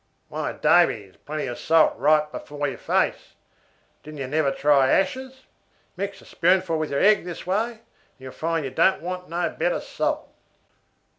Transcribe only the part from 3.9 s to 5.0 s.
Did you never try